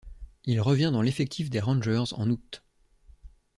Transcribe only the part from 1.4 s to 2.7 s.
des Rangers en août.